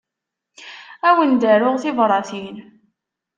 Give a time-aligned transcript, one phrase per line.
[1.09, 2.57] Ad wen-d-aruɣ tibratin.